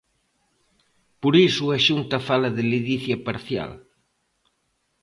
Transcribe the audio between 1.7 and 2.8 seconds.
a Xunta fala de